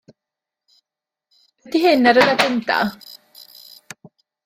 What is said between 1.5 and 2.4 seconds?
Ydy hyn ar yr